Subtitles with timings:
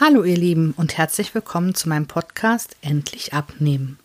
[0.00, 3.96] Hallo ihr Lieben und herzlich willkommen zu meinem Podcast Endlich abnehmen.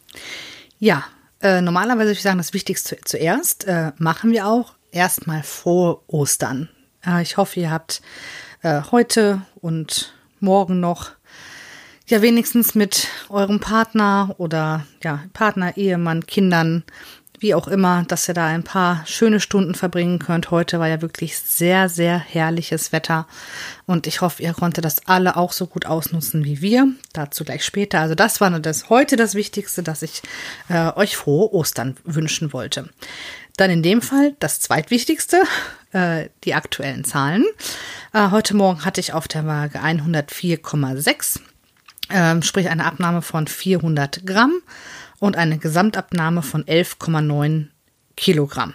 [0.78, 1.04] Ja,
[1.42, 6.70] äh, normalerweise würde ich sagen, das Wichtigste zuerst äh, machen wir auch erstmal vor Ostern.
[7.04, 8.04] Äh, ich hoffe, ihr habt
[8.62, 11.10] äh, heute und morgen noch
[12.06, 16.84] ja wenigstens mit eurem Partner oder ja Partner, Ehemann, Kindern
[17.40, 20.52] wie auch immer, dass ihr da ein paar schöne Stunden verbringen könnt.
[20.52, 23.28] Heute war ja wirklich sehr, sehr herrliches Wetter
[23.86, 26.88] und ich hoffe, ihr konntet das alle auch so gut ausnutzen wie wir.
[27.14, 28.02] Dazu gleich später.
[28.02, 30.22] Also das war das heute das Wichtigste, dass ich
[30.68, 32.90] äh, euch frohe Ostern wünschen wollte.
[33.56, 35.42] Dann in dem Fall das zweitwichtigste,
[35.94, 37.46] äh, die aktuellen Zahlen.
[38.14, 41.40] Äh, heute Morgen hatte ich auf der Waage 104,6,
[42.10, 44.62] äh, sprich eine Abnahme von 400 Gramm
[45.20, 47.68] und eine Gesamtabnahme von 11,9
[48.16, 48.74] Kilogramm.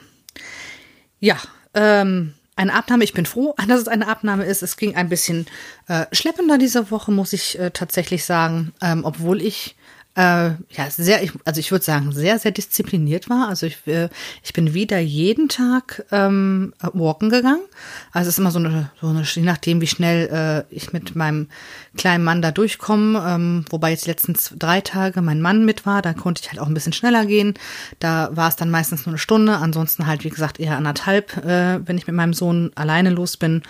[1.21, 1.37] Ja,
[1.75, 4.63] ähm, eine Abnahme, ich bin froh, dass es eine Abnahme ist.
[4.63, 5.47] Es ging ein bisschen
[5.89, 9.77] äh, schleppender diese Woche, muss ich äh, tatsächlich sagen, ähm, obwohl ich
[10.17, 13.49] äh, ja, sehr, ich, also ich würde sagen, sehr, sehr diszipliniert war.
[13.49, 14.09] Also ich, äh,
[14.45, 17.65] ich bin wieder jeden Tag ähm, walken gegangen.
[18.13, 21.17] Also es ist immer so eine, so eine je nachdem, wie schnell äh, ich mit
[21.17, 21.49] meinem
[21.97, 23.25] kleinen Mann da durchkomme.
[23.27, 26.61] Ähm, wobei jetzt die letzten drei Tage mein Mann mit war, da konnte ich halt
[26.61, 27.55] auch ein bisschen schneller gehen.
[27.99, 29.57] Da war es dann meistens nur eine Stunde.
[29.57, 33.63] Ansonsten halt, wie gesagt, eher anderthalb, äh, wenn ich mit meinem Sohn alleine los bin.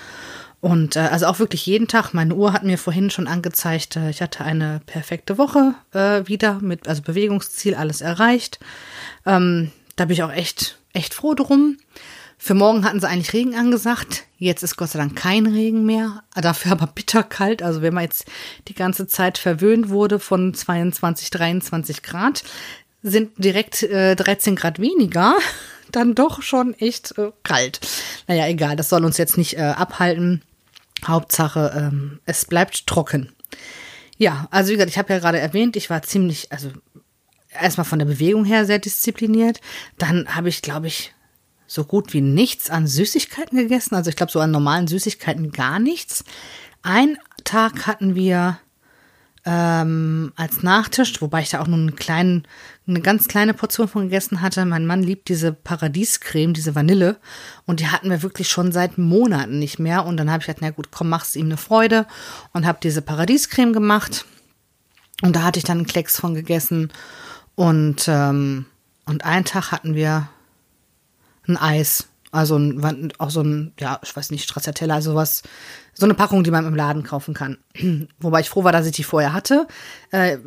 [0.64, 2.14] Und äh, also auch wirklich jeden Tag.
[2.14, 6.54] Meine Uhr hat mir vorhin schon angezeigt, äh, ich hatte eine perfekte Woche äh, wieder
[6.62, 8.60] mit also Bewegungsziel alles erreicht.
[9.26, 11.76] Ähm, da bin ich auch echt echt froh drum.
[12.38, 14.24] Für morgen hatten sie eigentlich Regen angesagt.
[14.38, 16.22] Jetzt ist Gott sei Dank kein Regen mehr.
[16.34, 17.62] Dafür aber bitterkalt.
[17.62, 18.24] Also wenn man jetzt
[18.66, 22.42] die ganze Zeit verwöhnt wurde von 22, 23 Grad,
[23.02, 25.36] sind direkt äh, 13 Grad weniger.
[25.92, 27.80] Dann doch schon echt äh, kalt.
[28.28, 30.40] Naja, egal, das soll uns jetzt nicht äh, abhalten.
[31.08, 33.32] Hauptsache, ähm, es bleibt trocken.
[34.16, 36.70] Ja, also wie gesagt, ich habe ja gerade erwähnt, ich war ziemlich, also
[37.50, 39.60] erstmal von der Bewegung her sehr diszipliniert.
[39.98, 41.14] Dann habe ich, glaube ich,
[41.66, 43.94] so gut wie nichts an Süßigkeiten gegessen.
[43.94, 46.24] Also ich glaube, so an normalen Süßigkeiten gar nichts.
[46.82, 48.58] Ein Tag hatten wir
[49.44, 52.46] ähm, als Nachtisch, wobei ich da auch nur einen kleinen,
[52.86, 54.64] eine ganz kleine Portion von gegessen hatte.
[54.64, 57.16] Mein Mann liebt diese Paradiescreme, diese Vanille.
[57.64, 60.04] Und die hatten wir wirklich schon seit Monaten nicht mehr.
[60.04, 62.06] Und dann habe ich gesagt, na gut, komm, mach's ihm eine Freude.
[62.52, 64.26] Und habe diese Paradiescreme gemacht.
[65.22, 66.92] Und da hatte ich dann einen Klecks von gegessen.
[67.54, 68.66] Und, ähm,
[69.06, 70.28] und einen Tag hatten wir
[71.48, 72.08] ein Eis.
[72.32, 75.42] Also ein, auch so ein, ja, ich weiß nicht, Stracciatella, sowas,
[75.94, 77.58] so eine Packung, die man im Laden kaufen kann.
[78.18, 79.66] Wobei ich froh war, dass ich die vorher hatte.
[80.10, 80.38] Äh,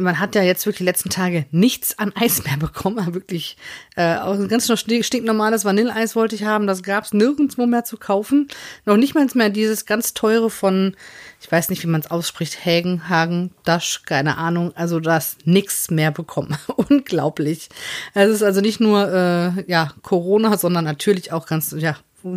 [0.00, 3.14] man hat ja jetzt wirklich die letzten Tage nichts an Eis mehr bekommen.
[3.14, 3.56] Wirklich
[3.96, 6.66] äh, auch ein ganz stinknormales Vanilleeis wollte ich haben.
[6.66, 8.48] Das gab es nirgendwo mehr zu kaufen.
[8.84, 10.96] Noch nicht mal mehr dieses ganz teure von,
[11.40, 14.72] ich weiß nicht, wie man es ausspricht, Hagen, Hagen, Dash, keine Ahnung.
[14.76, 16.56] Also das nix mehr bekommen.
[16.76, 17.68] Unglaublich.
[18.14, 21.96] Es ist also nicht nur äh, ja Corona, sondern natürlich auch ganz ja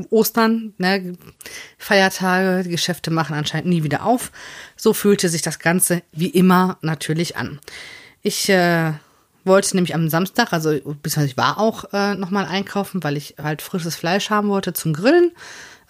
[0.10, 1.18] Ostern, ne,
[1.78, 4.32] Feiertage, die Geschäfte machen anscheinend nie wieder auf.
[4.76, 7.60] So fühlte sich das Ganze wie immer natürlich an.
[8.22, 8.94] Ich äh,
[9.44, 13.62] wollte nämlich am Samstag, also beziehungsweise ich war auch äh, nochmal einkaufen, weil ich halt
[13.62, 15.32] frisches Fleisch haben wollte zum Grillen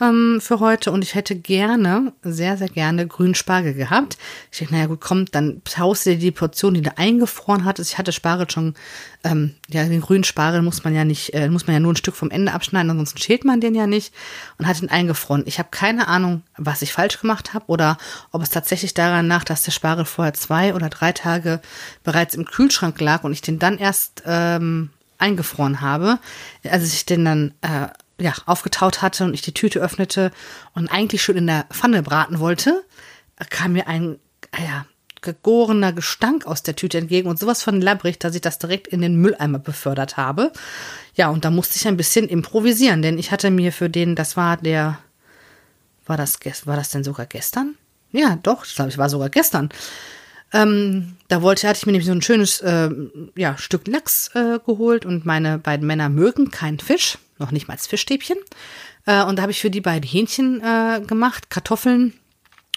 [0.01, 4.17] ähm, für heute und ich hätte gerne, sehr, sehr gerne grünen Spargel gehabt.
[4.51, 7.91] Ich dachte, naja gut, komm, dann taust dir die Portion, die du eingefroren hattest.
[7.91, 8.73] Ich hatte Spargel schon,
[9.23, 11.97] ähm, ja, den grünen Spargel muss man ja nicht, äh, muss man ja nur ein
[11.97, 14.13] Stück vom Ende abschneiden, ansonsten schält man den ja nicht
[14.57, 15.43] und hat ihn eingefroren.
[15.45, 17.97] Ich habe keine Ahnung, was ich falsch gemacht habe oder
[18.31, 21.61] ob es tatsächlich daran lag, dass der Spargel vorher zwei oder drei Tage
[22.03, 26.19] bereits im Kühlschrank lag und ich den dann erst ähm, eingefroren habe.
[26.69, 27.87] Also ich den dann äh,
[28.19, 30.31] ja, aufgetaut hatte und ich die Tüte öffnete
[30.73, 32.83] und eigentlich schon in der Pfanne braten wollte,
[33.49, 34.19] kam mir ein,
[34.57, 34.85] ja,
[35.25, 39.01] gegorener Gestank aus der Tüte entgegen und sowas von labbrig, dass ich das direkt in
[39.01, 40.53] den Mülleimer befördert habe.
[41.15, 44.37] Ja, und da musste ich ein bisschen improvisieren, denn ich hatte mir für den, das
[44.37, 44.99] war der,
[46.05, 47.75] war das, war das denn sogar gestern?
[48.11, 49.69] Ja, doch, ich glaube, es war sogar gestern.
[50.53, 52.89] Ähm, da wollte, hatte ich mir nämlich so ein schönes äh,
[53.35, 57.73] ja, Stück Lachs äh, geholt und meine beiden Männer mögen keinen Fisch noch nicht mal
[57.73, 58.37] als Fischstäbchen.
[59.05, 62.13] Äh, und da habe ich für die beiden Hähnchen äh, gemacht, Kartoffeln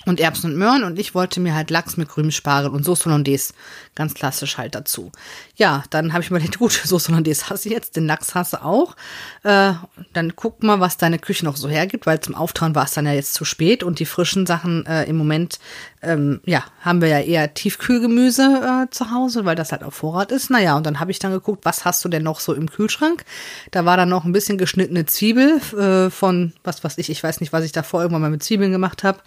[0.07, 3.05] und Erbsen und Möhren und ich wollte mir halt Lachs mit grünem Spargel und Sauce
[3.05, 3.53] Hollandaise
[3.97, 5.11] ganz klassisch halt dazu.
[5.57, 8.65] Ja, dann habe ich mir gedacht, gut, Sauce Hollandaise hasse ich jetzt, den Lachs hasse
[8.65, 8.95] auch.
[9.43, 9.73] Äh,
[10.13, 13.07] dann guck mal, was deine Küche noch so hergibt, weil zum Auftauen war es dann
[13.07, 15.59] ja jetzt zu spät und die frischen Sachen äh, im Moment,
[16.01, 20.31] ähm, ja, haben wir ja eher Tiefkühlgemüse äh, zu Hause, weil das halt auf Vorrat
[20.31, 20.49] ist.
[20.49, 23.25] Naja, und dann habe ich dann geguckt, was hast du denn noch so im Kühlschrank?
[23.73, 27.41] Da war dann noch ein bisschen geschnittene Zwiebel äh, von, was weiß ich, ich weiß
[27.41, 29.19] nicht, was ich davor irgendwann mal mit Zwiebeln gemacht habe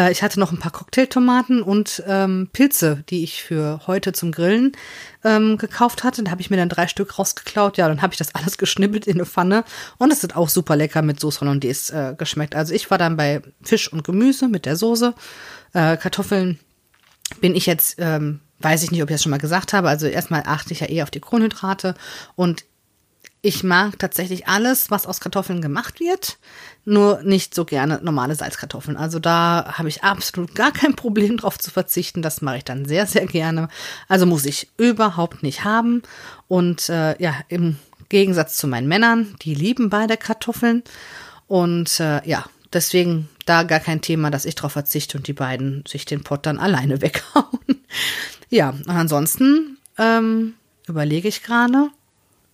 [0.00, 4.32] Äh, ich hatte noch ein paar Cocktailtomaten und ähm, Pilze, die ich für heute zum
[4.32, 4.72] Grillen
[5.24, 6.22] ähm, gekauft hatte.
[6.22, 7.76] Da habe ich mir dann drei Stück rausgeklaut.
[7.76, 9.64] Ja, dann habe ich das alles geschnippelt in eine Pfanne.
[9.98, 12.54] Und es ist auch super lecker mit Soße Hollandaise äh, geschmeckt.
[12.54, 15.14] Also ich war dann bei Fisch und Gemüse mit der Soße.
[15.72, 16.58] Äh, Kartoffeln
[17.40, 19.88] bin ich jetzt, ähm, weiß ich nicht, ob ich das schon mal gesagt habe.
[19.88, 21.94] Also erstmal achte ich ja eher auf die Kohlenhydrate
[22.34, 22.64] und
[23.42, 26.38] ich mag tatsächlich alles, was aus Kartoffeln gemacht wird,
[26.84, 28.96] nur nicht so gerne normale Salzkartoffeln.
[28.96, 32.20] Also da habe ich absolut gar kein Problem drauf zu verzichten.
[32.20, 33.68] Das mache ich dann sehr, sehr gerne.
[34.08, 36.02] Also muss ich überhaupt nicht haben.
[36.48, 37.76] Und äh, ja, im
[38.10, 40.82] Gegensatz zu meinen Männern, die lieben beide Kartoffeln.
[41.46, 45.84] Und äh, ja, deswegen da gar kein Thema, dass ich darauf verzichte und die beiden
[45.88, 47.84] sich den Pott dann alleine weghauen.
[48.50, 50.54] ja, und ansonsten ähm,
[50.86, 51.90] überlege ich gerade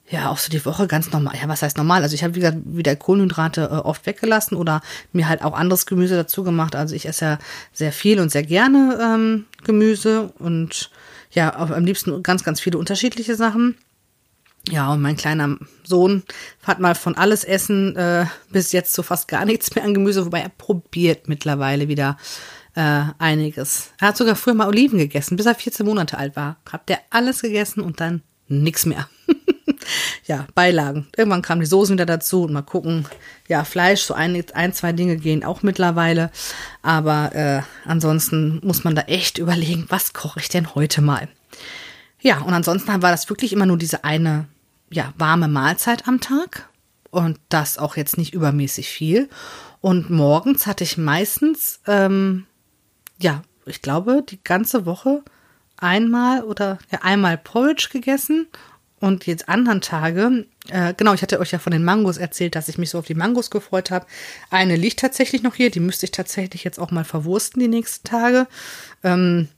[0.09, 1.35] ja, auch so die Woche ganz normal.
[1.41, 2.03] Ja, was heißt normal?
[2.03, 4.81] Also ich habe, wie gesagt, wieder Kohlenhydrate äh, oft weggelassen oder
[5.13, 6.77] mir halt auch anderes Gemüse dazu gemacht.
[6.77, 7.39] Also ich esse ja
[7.73, 10.91] sehr viel und sehr gerne ähm, Gemüse und
[11.33, 13.77] ja, am liebsten ganz, ganz viele unterschiedliche Sachen.
[14.69, 16.23] Ja, und mein kleiner Sohn
[16.65, 20.25] hat mal von alles Essen äh, bis jetzt so fast gar nichts mehr an Gemüse,
[20.25, 22.17] wobei er probiert mittlerweile wieder
[22.75, 23.91] äh, einiges.
[23.99, 26.59] Er hat sogar früher mal Oliven gegessen, bis er 14 Monate alt war.
[26.71, 29.09] Hat der alles gegessen und dann nichts mehr.
[30.27, 31.07] Ja, Beilagen.
[31.17, 33.07] Irgendwann kamen die Soßen wieder dazu und mal gucken.
[33.49, 36.31] Ja, Fleisch, so ein, ein zwei Dinge gehen auch mittlerweile.
[36.83, 41.29] Aber äh, ansonsten muss man da echt überlegen, was koche ich denn heute mal?
[42.21, 44.47] Ja, und ansonsten war das wirklich immer nur diese eine,
[44.91, 46.69] ja, warme Mahlzeit am Tag.
[47.11, 49.29] Und das auch jetzt nicht übermäßig viel.
[49.81, 52.47] Und morgens hatte ich meistens, ähm,
[53.19, 55.23] ja, ich glaube, die ganze Woche
[55.77, 58.47] einmal oder ja, einmal Porridge gegessen
[59.07, 62.69] und jetzt anderen Tage, äh, genau, ich hatte euch ja von den Mangos erzählt, dass
[62.69, 64.07] ich mich so auf die Mangos gefreut habe.
[64.51, 68.07] Eine liegt tatsächlich noch hier, die müsste ich tatsächlich jetzt auch mal verwursten die nächsten
[68.07, 68.49] Tage.
[69.05, 69.49] Ähm,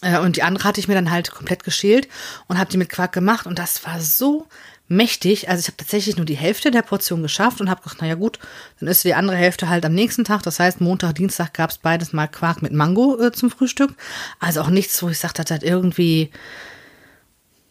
[0.00, 2.08] äh, und die andere hatte ich mir dann halt komplett geschält
[2.46, 4.46] und habe die mit Quark gemacht und das war so
[4.88, 5.50] mächtig.
[5.50, 8.38] Also ich habe tatsächlich nur die Hälfte der Portion geschafft und habe gedacht, naja gut,
[8.80, 10.42] dann ist die andere Hälfte halt am nächsten Tag.
[10.42, 13.94] Das heißt, Montag, Dienstag gab es beides mal Quark mit Mango äh, zum Frühstück.
[14.40, 16.30] Also auch nichts, wo ich sagte, das hat irgendwie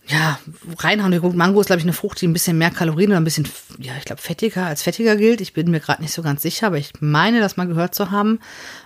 [0.08, 0.40] ja,
[0.80, 1.36] reinhauen.
[1.36, 3.94] Mango ist, glaube ich, eine Frucht, die ein bisschen mehr Kalorien oder ein bisschen, ja,
[3.98, 5.42] ich glaube, fettiger als fettiger gilt.
[5.42, 8.10] Ich bin mir gerade nicht so ganz sicher, aber ich meine, das mal gehört zu
[8.10, 8.40] haben.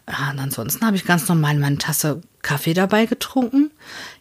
[0.10, 3.72] Ja, und ansonsten habe ich ganz normal meine Tasse Kaffee dabei getrunken.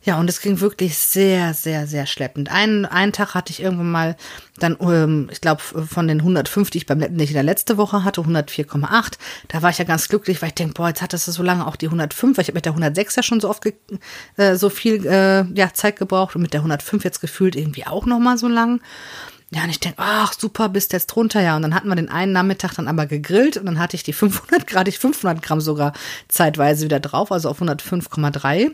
[0.03, 2.51] Ja, und es ging wirklich sehr, sehr, sehr schleppend.
[2.51, 4.17] Einen, einen Tag hatte ich irgendwann mal
[4.59, 8.05] dann, ähm, ich glaube, von den 105, die ich beim nicht in der letzte Woche
[8.05, 9.13] hatte, 104,8.
[9.49, 11.67] Da war ich ja ganz glücklich, weil ich denke, boah, jetzt hattest du so lange
[11.67, 13.65] auch die 105, weil ich habe mit der 106 ja schon so oft
[14.37, 18.07] äh, so viel äh, ja, Zeit gebraucht und mit der 105 jetzt gefühlt irgendwie auch
[18.07, 18.81] noch mal so lang.
[19.53, 21.57] Ja, und ich denke, ach super, bist jetzt drunter, ja.
[21.57, 24.13] Und dann hatten wir den einen Nachmittag dann aber gegrillt und dann hatte ich die
[24.13, 25.93] 500 Grad, ich 500 Gramm sogar
[26.29, 28.71] zeitweise wieder drauf, also auf 105,3.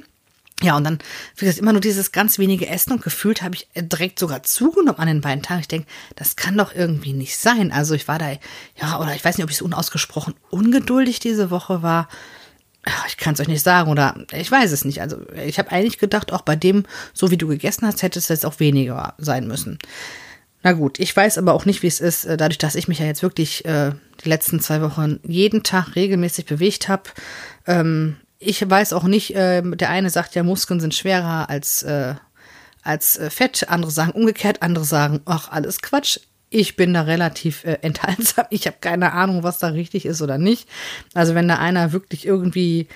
[0.63, 0.99] Ja, und dann,
[1.37, 4.99] wie gesagt, immer nur dieses ganz wenige Essen und gefühlt habe ich direkt sogar zugenommen
[4.99, 5.61] an den beiden Tagen.
[5.61, 7.73] Ich denke, das kann doch irgendwie nicht sein.
[7.73, 8.31] Also ich war da,
[8.81, 12.09] ja, oder ich weiß nicht, ob ich so unausgesprochen ungeduldig diese Woche war.
[13.09, 15.03] Ich kann es euch nicht sagen oder ich weiß es nicht.
[15.03, 18.29] Also ich habe eigentlich gedacht, auch bei dem, so wie du gegessen hast, hätte es
[18.29, 19.79] jetzt auch weniger sein müssen.
[20.67, 22.99] Na gut, ich weiß aber auch nicht, wie es ist, äh, dadurch, dass ich mich
[22.99, 23.93] ja jetzt wirklich äh,
[24.25, 27.05] die letzten zwei Wochen jeden Tag regelmäßig bewegt habe.
[27.69, 32.17] Ähm, ich weiß auch nicht, äh, der eine sagt ja, Muskeln sind schwerer als, äh,
[32.83, 36.19] als äh, Fett, andere sagen umgekehrt, andere sagen, ach, alles Quatsch.
[36.51, 38.47] Ich bin da relativ äh, enthaltsam.
[38.51, 40.69] Ich habe keine Ahnung, was da richtig ist oder nicht.
[41.15, 42.89] Also wenn da einer wirklich irgendwie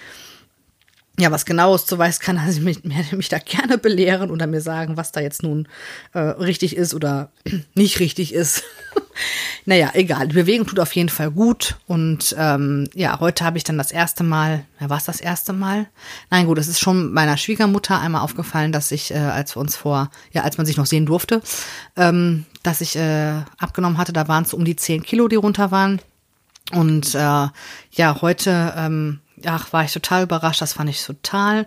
[1.20, 4.96] ja, was genaues zu weiß, kann er mich, mich da gerne belehren oder mir sagen,
[4.96, 5.68] was da jetzt nun
[6.12, 7.30] äh, richtig ist oder
[7.74, 8.64] nicht richtig ist.
[9.64, 10.28] naja, egal.
[10.28, 11.76] Die Bewegung tut auf jeden Fall gut.
[11.86, 15.52] Und ähm, ja, heute habe ich dann das erste Mal, ja, war es das erste
[15.52, 15.86] Mal?
[16.30, 19.76] Nein, gut, es ist schon meiner Schwiegermutter einmal aufgefallen, dass ich, äh, als wir uns
[19.76, 21.42] vor, ja, als man sich noch sehen durfte,
[21.96, 25.70] ähm, dass ich äh, abgenommen hatte, da waren es um die 10 Kilo, die runter
[25.70, 26.00] waren.
[26.72, 30.60] Und äh, ja, heute ähm, ach, war ich total überrascht.
[30.60, 31.66] Das fand ich total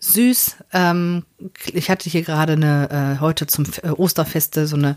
[0.00, 0.56] süß.
[0.72, 1.24] Ähm,
[1.72, 4.96] ich hatte hier gerade eine, äh, heute zum äh, Osterfeste so eine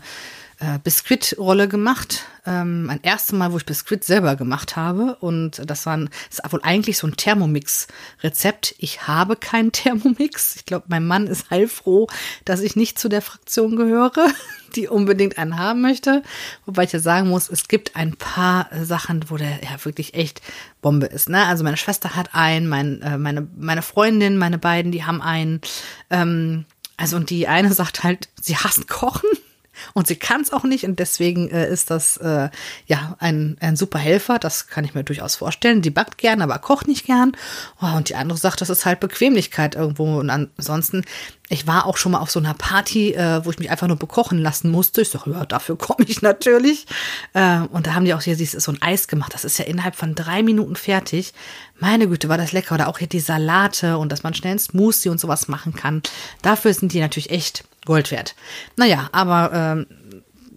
[0.62, 2.24] äh, Biskuitrolle gemacht.
[2.46, 5.16] Ähm, mein erstes Mal, wo ich Biskuit selber gemacht habe.
[5.18, 8.76] Und das war ein, ist wohl eigentlich so ein Thermomix-Rezept.
[8.78, 10.54] Ich habe keinen Thermomix.
[10.54, 12.06] Ich glaube, mein Mann ist heilfroh,
[12.44, 14.28] dass ich nicht zu der Fraktion gehöre,
[14.76, 16.22] die unbedingt einen haben möchte.
[16.64, 20.42] Wobei ich ja sagen muss, es gibt ein paar Sachen, wo der ja wirklich echt
[20.80, 21.28] Bombe ist.
[21.28, 21.44] Ne?
[21.44, 25.60] Also meine Schwester hat einen, mein, äh, meine, meine Freundin, meine beiden, die haben einen.
[26.08, 26.66] Ähm,
[26.96, 29.28] also und die eine sagt halt, sie hassen Kochen.
[29.94, 32.50] Und sie kann es auch nicht und deswegen äh, ist das äh,
[32.86, 35.82] ja ein, ein super Helfer, das kann ich mir durchaus vorstellen.
[35.82, 37.32] Die backt gern, aber kocht nicht gern.
[37.80, 41.04] Oh, und die andere sagt, das ist halt Bequemlichkeit irgendwo und ansonsten
[41.52, 43.98] ich war auch schon mal auf so einer Party, äh, wo ich mich einfach nur
[43.98, 45.02] bekochen lassen musste.
[45.02, 46.86] Ich sage, ja, dafür komme ich natürlich.
[47.34, 49.34] Äh, und da haben die auch hier so ein Eis gemacht.
[49.34, 51.34] Das ist ja innerhalb von drei Minuten fertig.
[51.78, 52.74] Meine Güte, war das lecker.
[52.74, 56.02] Oder auch hier die Salate und dass man schnell ein Smoothie und sowas machen kann.
[56.40, 58.34] Dafür sind die natürlich echt Gold wert.
[58.76, 59.86] Naja, aber ähm,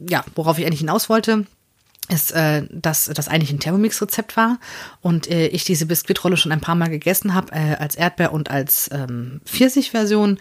[0.08, 1.46] ja, worauf ich eigentlich hinaus wollte,
[2.10, 4.60] ist, äh, dass das eigentlich ein Thermomix-Rezept war
[5.02, 8.52] und äh, ich diese Biskuitrolle schon ein paar Mal gegessen habe, äh, als Erdbeer- und
[8.52, 10.38] als ähm, Pfirsich-Version.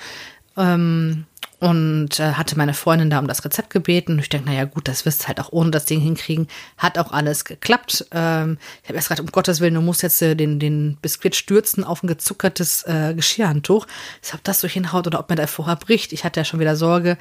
[0.56, 1.26] Ähm,
[1.64, 4.12] und äh, hatte meine Freundin da um das Rezept gebeten.
[4.12, 6.46] Und ich denke, naja, gut, das wirst du halt auch ohne das Ding hinkriegen.
[6.76, 8.04] Hat auch alles geklappt.
[8.11, 11.34] Ähm, ich habe erst gesagt, um Gottes Willen, du musst jetzt äh, den, den Biskuit
[11.34, 13.87] stürzen auf ein gezuckertes äh, Geschirrhandtuch.
[14.23, 16.12] Ich ob das so hinhaut oder ob mir da vorher bricht.
[16.12, 17.16] Ich hatte ja schon wieder Sorge.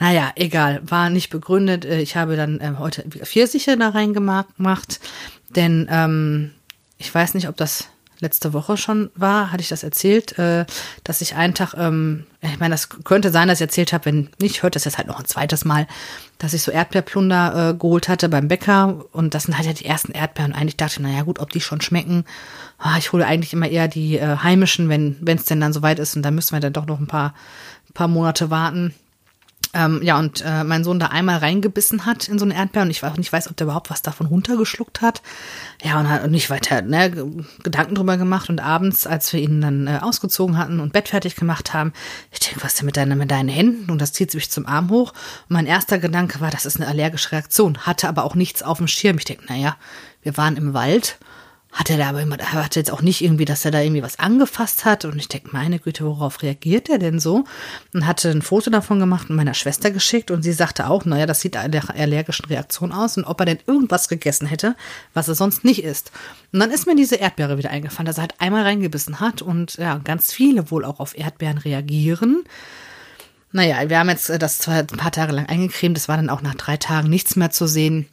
[0.00, 1.84] Naja, egal, war nicht begründet.
[1.84, 4.98] Äh, ich habe dann äh, heute Pfirsiche da reingemacht.
[5.50, 6.50] Denn ähm,
[6.98, 7.88] ich weiß nicht, ob das
[8.20, 10.66] letzte Woche schon war, hatte ich das erzählt, äh,
[11.04, 14.28] dass ich einen Tag, ähm, ich meine, das könnte sein, dass ich erzählt habe, wenn
[14.40, 15.86] nicht, hört das jetzt halt noch ein zweites Mal,
[16.38, 19.86] dass ich so Erdbeerplunder äh, geholt hatte beim Bäcker und das sind halt ja die
[19.86, 22.24] ersten Erdbeeren und eigentlich dachte ich, naja gut, ob die schon schmecken.
[22.78, 26.16] Ah, ich hole eigentlich immer eher die äh, heimischen, wenn es denn dann soweit ist
[26.16, 27.34] und dann müssen wir dann doch noch ein paar,
[27.94, 28.94] paar Monate warten.
[29.74, 32.90] Ähm, ja, und äh, mein Sohn da einmal reingebissen hat in so eine Erdbeer und
[32.90, 35.22] ich auch nicht weiß, ob der überhaupt was davon runtergeschluckt hat.
[35.82, 37.10] Ja, und hat nicht weiter ne,
[37.62, 38.48] Gedanken drüber gemacht.
[38.48, 41.92] Und abends, als wir ihn dann äh, ausgezogen hatten und Bett fertig gemacht haben,
[42.30, 43.90] ich denke, was ist denn mit, deiner, mit deinen Händen?
[43.90, 45.12] Und das zieht sich zum Arm hoch.
[45.48, 47.78] Und mein erster Gedanke war, das ist eine allergische Reaktion.
[47.78, 49.18] Hatte aber auch nichts auf dem Schirm.
[49.18, 49.76] Ich denke, naja,
[50.22, 51.18] wir waren im Wald
[51.76, 54.02] hat er da aber immer, er hatte jetzt auch nicht irgendwie, dass er da irgendwie
[54.02, 55.04] was angefasst hat.
[55.04, 57.44] Und ich denke, meine Güte, worauf reagiert er denn so?
[57.92, 60.30] Und hatte ein Foto davon gemacht und meiner Schwester geschickt.
[60.30, 63.18] Und sie sagte auch, naja, das sieht einer allergischen Reaktion aus.
[63.18, 64.74] Und ob er denn irgendwas gegessen hätte,
[65.12, 66.12] was er sonst nicht isst.
[66.50, 69.42] Und dann ist mir diese Erdbeere wieder eingefallen, dass er halt einmal reingebissen hat.
[69.42, 72.44] Und ja, ganz viele wohl auch auf Erdbeeren reagieren.
[73.52, 75.98] Naja, wir haben jetzt das zwar ein paar Tage lang eingecremt.
[75.98, 78.08] Es war dann auch nach drei Tagen nichts mehr zu sehen.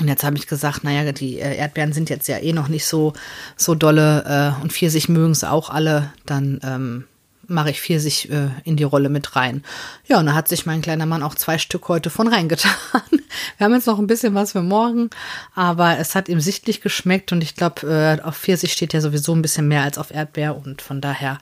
[0.00, 2.84] Und jetzt habe ich gesagt, naja, die äh, Erdbeeren sind jetzt ja eh noch nicht
[2.84, 3.14] so,
[3.56, 7.04] so dolle äh, und Pfirsich mögen es auch alle, dann ähm,
[7.48, 9.62] mache ich Pfirsich äh, in die Rolle mit rein.
[10.06, 12.72] Ja, und da hat sich mein kleiner Mann auch zwei Stück heute von reingetan.
[13.58, 15.10] Wir haben jetzt noch ein bisschen was für morgen,
[15.54, 19.34] aber es hat ihm sichtlich geschmeckt und ich glaube, äh, auf Pfirsich steht ja sowieso
[19.34, 21.38] ein bisschen mehr als auf Erdbeer und von daher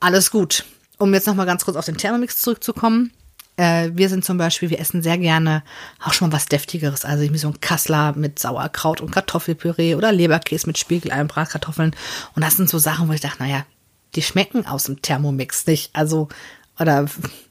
[0.00, 0.64] alles gut.
[0.98, 3.12] Um jetzt noch mal ganz kurz auf den Thermomix zurückzukommen.
[3.60, 5.62] Äh, wir sind zum Beispiel, wir essen sehr gerne
[6.02, 7.04] auch schon mal was Deftigeres.
[7.04, 11.94] Also ich so ein Kassler mit Sauerkraut und Kartoffelpüree oder Leberkäse mit Spiegelei und Bratkartoffeln.
[12.34, 13.66] Und das sind so Sachen, wo ich dachte, naja,
[14.14, 15.94] die schmecken aus dem Thermomix nicht.
[15.94, 16.30] Also,
[16.78, 17.04] oder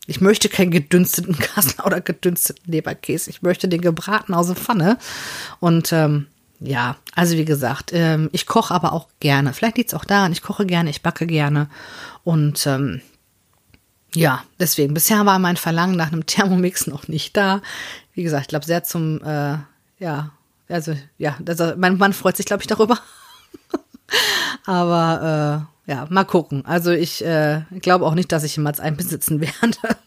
[0.08, 3.30] ich möchte keinen gedünsteten Kassler oder gedünsteten Leberkäse.
[3.30, 4.98] Ich möchte den gebraten aus der Pfanne.
[5.60, 6.26] Und ähm,
[6.60, 9.54] ja, also wie gesagt, ähm, ich koche aber auch gerne.
[9.54, 11.70] Vielleicht liegt es auch daran, ich koche gerne, ich backe gerne.
[12.24, 13.02] Und ähm,
[14.14, 14.94] ja, deswegen.
[14.94, 17.62] Bisher war mein Verlangen nach einem Thermomix noch nicht da.
[18.14, 19.58] Wie gesagt, ich glaube, sehr zum, äh,
[20.00, 20.32] ja,
[20.68, 23.00] also, ja, also mein Mann freut sich, glaube ich, darüber.
[24.66, 26.66] Aber, äh, ja, mal gucken.
[26.66, 29.98] Also, ich äh, glaube auch nicht, dass ich jemals einen besitzen werde.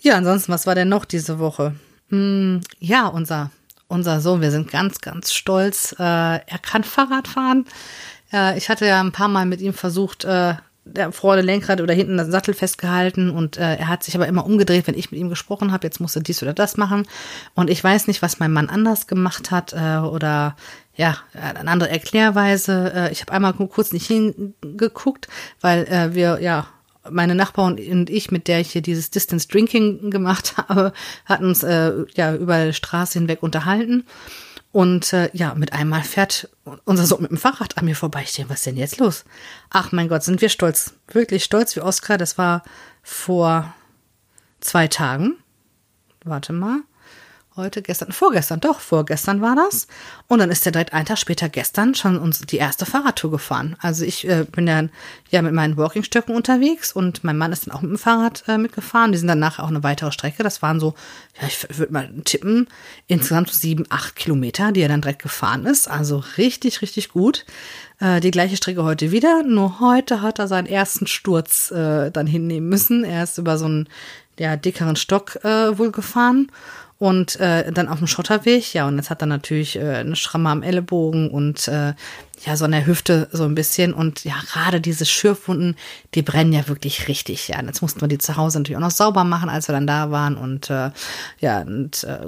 [0.00, 1.74] ja, ansonsten, was war denn noch diese Woche?
[2.10, 3.50] Hm, ja, unser,
[3.88, 5.92] unser Sohn, wir sind ganz, ganz stolz.
[5.98, 7.66] Äh, er kann Fahrrad fahren.
[8.32, 11.94] Äh, ich hatte ja ein paar Mal mit ihm versucht, äh, der vorne Lenkrad oder
[11.94, 15.20] hinten das Sattel festgehalten und äh, er hat sich aber immer umgedreht, wenn ich mit
[15.20, 17.06] ihm gesprochen habe, jetzt musste dies oder das machen.
[17.54, 20.56] Und ich weiß nicht, was mein Mann anders gemacht hat äh, oder
[20.96, 22.92] ja, eine andere Erklärweise.
[22.94, 25.28] Äh, ich habe einmal kurz nicht hingeguckt,
[25.60, 26.66] weil äh, wir ja
[27.08, 30.92] meine Nachbarn und ich, mit der ich hier dieses Distance Drinking gemacht habe,
[31.24, 34.04] hatten uns äh, ja über die Straße hinweg unterhalten.
[34.72, 36.48] Und äh, ja, mit einmal fährt
[36.84, 38.22] unser Sohn mit dem Fahrrad an mir vorbei.
[38.22, 39.24] Ich denke, was ist denn jetzt los?
[39.68, 40.94] Ach mein Gott, sind wir stolz.
[41.08, 42.18] Wirklich stolz wie Oskar.
[42.18, 42.62] Das war
[43.02, 43.74] vor
[44.60, 45.36] zwei Tagen.
[46.24, 46.82] Warte mal
[47.56, 49.88] heute, gestern, vorgestern, doch, vorgestern war das.
[50.28, 53.76] Und dann ist er direkt einen Tag später gestern schon uns die erste Fahrradtour gefahren.
[53.80, 54.84] Also ich äh, bin ja,
[55.30, 58.56] ja mit meinen Walkingstöcken unterwegs und mein Mann ist dann auch mit dem Fahrrad äh,
[58.56, 59.12] mitgefahren.
[59.12, 60.42] Die sind dann nachher auch eine weitere Strecke.
[60.42, 60.94] Das waren so,
[61.40, 62.68] ja, ich würde mal tippen,
[63.08, 65.88] insgesamt so sieben, acht Kilometer, die er dann direkt gefahren ist.
[65.90, 67.44] Also richtig, richtig gut.
[67.98, 72.26] Äh, die gleiche Strecke heute wieder, nur heute hat er seinen ersten Sturz äh, dann
[72.26, 73.04] hinnehmen müssen.
[73.04, 73.88] Er ist über so einen
[74.38, 76.50] ja, dickeren Stock äh, wohl gefahren
[77.00, 80.50] und äh, dann auf dem Schotterweg, ja, und jetzt hat er natürlich äh, eine Schramme
[80.50, 81.94] am Ellenbogen und äh,
[82.44, 83.94] ja, so an der Hüfte so ein bisschen.
[83.94, 85.76] Und ja, gerade diese Schürfwunden,
[86.14, 87.48] die brennen ja wirklich richtig.
[87.48, 89.72] Ja, und jetzt mussten wir die zu Hause natürlich auch noch sauber machen, als wir
[89.72, 90.36] dann da waren.
[90.36, 90.90] Und äh,
[91.38, 92.26] ja, und äh,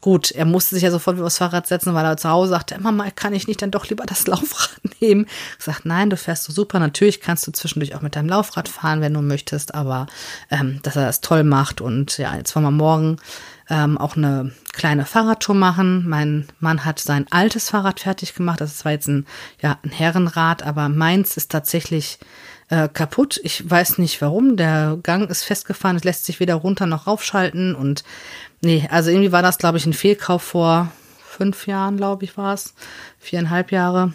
[0.00, 2.80] gut, er musste sich ja sofort wieder aufs Fahrrad setzen, weil er zu Hause sagte,
[2.80, 5.26] Mama, kann ich nicht dann doch lieber das Laufrad nehmen?
[5.58, 6.78] Ich sagte, nein, du fährst so super.
[6.78, 10.06] Natürlich kannst du zwischendurch auch mit deinem Laufrad fahren, wenn du möchtest, aber
[10.50, 11.82] ähm, dass er das toll macht.
[11.82, 13.18] Und ja, jetzt wollen wir morgen
[13.70, 16.08] ähm, auch eine kleine Fahrradtour machen.
[16.08, 18.60] Mein Mann hat sein altes Fahrrad fertig gemacht.
[18.60, 19.26] Das ist zwar jetzt ein,
[19.60, 22.18] ja, ein Herrenrad, aber meins ist tatsächlich
[22.68, 23.40] äh, kaputt.
[23.42, 24.56] Ich weiß nicht warum.
[24.56, 25.96] Der Gang ist festgefahren.
[25.96, 27.74] Es lässt sich weder runter noch raufschalten.
[27.74, 28.04] Und
[28.60, 30.90] nee, also irgendwie war das, glaube ich, ein Fehlkauf vor
[31.24, 32.74] fünf Jahren, glaube ich, war es.
[33.18, 34.14] Viereinhalb Jahre.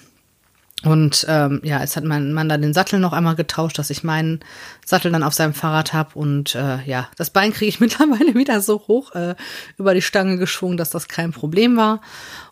[0.83, 4.03] Und ähm, ja, jetzt hat mein Mann dann den Sattel noch einmal getauscht, dass ich
[4.03, 4.39] meinen
[4.85, 6.17] Sattel dann auf seinem Fahrrad habe.
[6.17, 9.35] Und äh, ja, das Bein kriege ich mittlerweile wieder so hoch äh,
[9.77, 12.01] über die Stange geschwungen, dass das kein Problem war.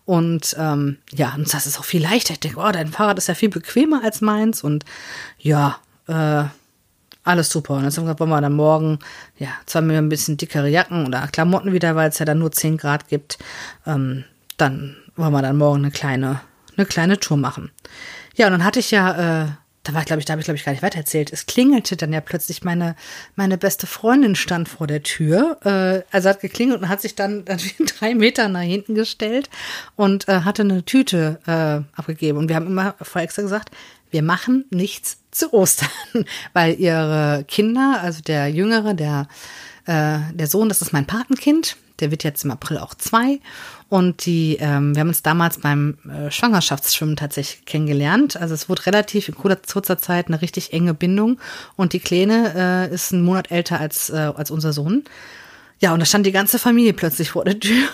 [0.05, 2.33] Und ähm, ja, und das ist auch viel leichter.
[2.33, 4.61] Ich denke, oh, dein Fahrrad ist ja viel bequemer als meins.
[4.61, 4.83] Und
[5.37, 6.45] ja, äh,
[7.27, 7.75] alles super.
[7.75, 8.99] Und jetzt wollen wir dann morgen,
[9.37, 12.51] ja, zwar mir ein bisschen dickere Jacken oder Klamotten wieder, weil es ja dann nur
[12.51, 13.37] 10 Grad gibt.
[13.85, 14.23] Ähm,
[14.55, 16.39] dann wollen wir dann morgen eine kleine,
[16.77, 17.71] eine kleine Tour machen.
[18.35, 19.47] Ja, und dann hatte ich ja, äh,
[19.87, 21.31] da war ich, glaube ich, da habe ich, glaube ich, gar nicht weiter erzählt.
[21.31, 22.95] Es klingelte dann ja plötzlich, meine,
[23.35, 25.57] meine beste Freundin stand vor der Tür.
[25.63, 27.45] Äh, also hat geklingelt und hat sich dann,
[27.99, 29.49] drei Meter nach hinten gestellt
[29.95, 32.37] und äh, hatte eine Tüte äh, abgegeben.
[32.37, 33.71] Und wir haben immer vor extra gesagt,
[34.11, 35.89] wir machen nichts zu Ostern,
[36.53, 39.27] weil ihre Kinder, also der Jüngere, der,
[39.85, 43.39] äh, der Sohn, das ist mein Patenkind, der wird jetzt im April auch zwei.
[43.89, 48.35] Und die, ähm, wir haben uns damals beim äh, Schwangerschaftsschwimmen tatsächlich kennengelernt.
[48.35, 51.39] Also es wurde relativ in kurzer Zeit eine richtig enge Bindung.
[51.77, 55.05] Und die Kleine äh, ist einen Monat älter als, äh, als unser Sohn.
[55.79, 57.87] Ja, und da stand die ganze Familie plötzlich vor der Tür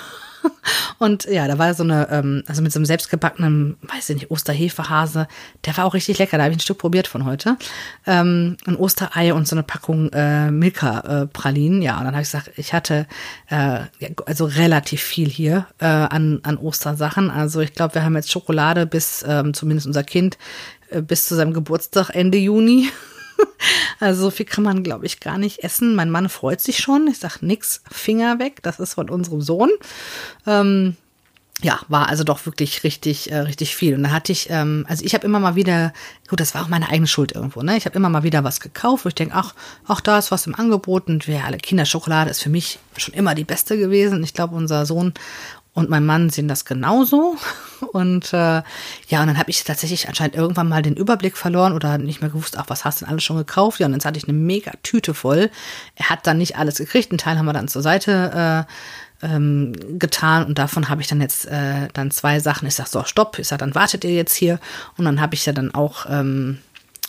[1.00, 4.32] Und ja, da war so eine, ähm, also mit so einem selbstgebackenen, weiß ich nicht,
[4.32, 5.28] Osterhefehase,
[5.66, 6.38] der war auch richtig lecker.
[6.38, 7.58] Da habe ich ein Stück probiert von heute.
[8.06, 11.82] Ähm, ein Osterei und so eine Packung äh, Milka-Pralinen.
[11.82, 13.08] Äh, ja, und dann habe ich gesagt, ich hatte
[13.50, 13.80] äh,
[14.26, 17.30] also relativ viel hier äh, an, an Ostersachen.
[17.30, 20.38] Also ich glaube, wir haben jetzt Schokolade bis, ähm, zumindest unser Kind,
[20.90, 22.90] äh, bis zu seinem Geburtstag Ende Juni.
[24.00, 25.96] Also so viel kann man, glaube ich, gar nicht essen.
[25.96, 27.08] Mein Mann freut sich schon.
[27.08, 28.60] Ich sage nix, Finger weg.
[28.62, 29.70] Das ist von unserem Sohn.
[30.46, 30.98] Ähm,
[31.64, 33.96] ja, war also doch wirklich richtig, äh, richtig viel.
[33.96, 35.94] Und da hatte ich, ähm, also ich habe immer mal wieder,
[36.28, 37.78] gut, das war auch meine eigene Schuld irgendwo, ne?
[37.78, 39.54] Ich habe immer mal wieder was gekauft, wo ich denke, ach,
[39.88, 43.34] auch da ist was im Angebot und wir alle Kinderschokolade ist für mich schon immer
[43.34, 44.24] die beste gewesen.
[44.24, 45.14] Ich glaube, unser Sohn
[45.74, 47.36] und mein Mann sehen das genauso.
[47.92, 48.38] Und äh,
[49.10, 52.30] ja, und dann habe ich tatsächlich anscheinend irgendwann mal den Überblick verloren oder nicht mehr
[52.30, 53.80] gewusst, ach, was hast du denn alles schon gekauft?
[53.80, 55.52] Ja, und jetzt hatte ich eine mega Tüte voll.
[55.96, 58.66] Er hat dann nicht alles gekriegt, einen Teil haben wir dann zur Seite
[59.22, 62.68] äh, ähm, getan und davon habe ich dann jetzt äh, dann zwei Sachen.
[62.68, 64.60] Ich sag so, stopp, ich sag, dann wartet ihr jetzt hier.
[64.98, 66.60] Und dann habe ich ja dann auch ähm,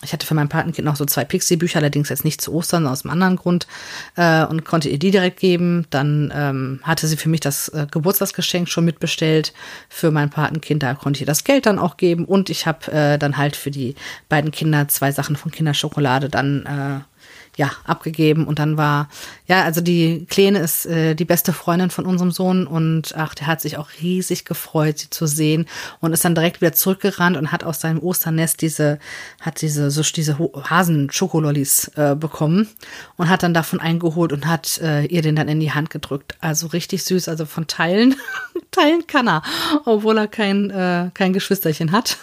[0.05, 3.05] ich hatte für mein Patenkind noch so zwei Pixie-Bücher, allerdings jetzt nicht zu Ostern, aus
[3.05, 3.67] einem anderen Grund
[4.17, 5.87] äh, und konnte ihr die direkt geben.
[5.91, 9.53] Dann ähm, hatte sie für mich das äh, Geburtstagsgeschenk schon mitbestellt
[9.89, 10.83] für mein Patenkind.
[10.83, 13.57] Da konnte ich ihr das Geld dann auch geben und ich habe äh, dann halt
[13.57, 13.95] für die
[14.29, 17.14] beiden Kinder zwei Sachen von Kinderschokolade dann äh,
[17.57, 19.09] ja, abgegeben und dann war,
[19.47, 23.47] ja, also die Kleine ist äh, die beste Freundin von unserem Sohn und ach, der
[23.47, 25.67] hat sich auch riesig gefreut, sie zu sehen
[26.01, 28.99] und ist dann direkt wieder zurückgerannt und hat aus seinem Osternest diese,
[29.41, 32.69] hat diese, so diese Hasen-Schokolollis äh, bekommen
[33.17, 36.37] und hat dann davon eingeholt und hat äh, ihr den dann in die Hand gedrückt.
[36.41, 38.17] Also richtig süß, also von Teilen,
[38.71, 39.43] Teilen kann er,
[39.85, 42.19] obwohl er kein, äh, kein Geschwisterchen hat.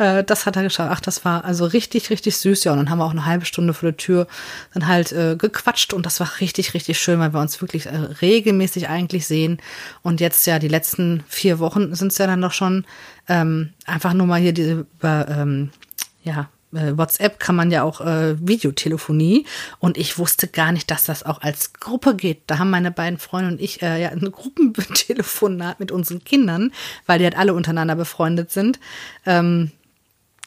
[0.00, 0.90] Äh, das hat er geschafft.
[0.90, 2.64] Ach, das war also richtig, richtig süß.
[2.64, 4.26] Ja, und dann haben wir auch eine halbe Stunde vor der Tür
[4.72, 7.96] dann halt äh, gequatscht und das war richtig, richtig schön, weil wir uns wirklich äh,
[8.22, 9.58] regelmäßig eigentlich sehen.
[10.02, 12.86] Und jetzt ja, die letzten vier Wochen sind es ja dann doch schon
[13.28, 15.70] ähm, einfach nur mal hier diese, ähm,
[16.24, 19.44] ja, äh, WhatsApp kann man ja auch äh, Videotelefonie
[19.80, 22.42] und ich wusste gar nicht, dass das auch als Gruppe geht.
[22.46, 26.72] Da haben meine beiden Freunde und ich äh, ja ein Gruppentelefonat mit unseren Kindern,
[27.06, 28.78] weil die halt alle untereinander befreundet sind.
[29.26, 29.72] Ähm,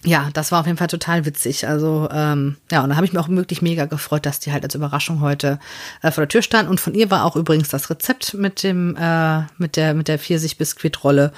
[0.05, 1.67] ja, das war auf jeden Fall total witzig.
[1.67, 4.63] Also ähm, ja, und da habe ich mich auch wirklich mega gefreut, dass die halt
[4.63, 5.59] als Überraschung heute
[6.01, 6.69] äh, vor der Tür stand.
[6.69, 10.19] Und von ihr war auch übrigens das Rezept mit dem äh, mit der mit der
[10.19, 11.31] Pfirsich-Biskuitrolle.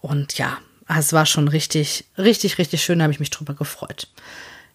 [0.00, 2.98] Und ja, es war schon richtig, richtig, richtig schön.
[2.98, 4.08] Da habe ich mich drüber gefreut.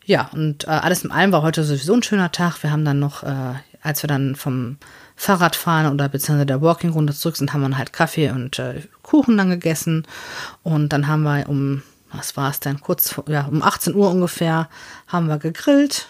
[0.06, 2.64] Ja, und äh, alles in allem war heute sowieso ein schöner Tag.
[2.64, 4.78] Wir haben dann noch, äh, als wir dann vom
[5.16, 9.50] Fahrradfahren oder beziehungsweise der Walking-Runde zurück sind, haben wir halt Kaffee und äh, Kuchen dann
[9.50, 10.08] gegessen.
[10.64, 14.70] Und dann haben wir um was war es denn, kurz, ja, um 18 Uhr ungefähr
[15.08, 16.08] haben wir gegrillt,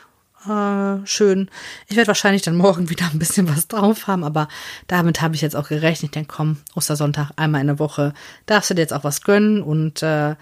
[0.47, 1.49] äh, schön.
[1.87, 4.47] Ich werde wahrscheinlich dann morgen wieder ein bisschen was drauf haben, aber
[4.87, 6.15] damit habe ich jetzt auch gerechnet.
[6.15, 8.13] Denke, komm, Ostersonntag einmal in der Woche,
[8.45, 10.35] darfst du dir jetzt auch was gönnen und äh,